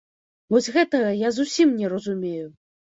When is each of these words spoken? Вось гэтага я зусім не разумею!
Вось 0.55 0.69
гэтага 0.79 1.13
я 1.19 1.29
зусім 1.37 1.79
не 1.85 1.95
разумею! 1.97 2.45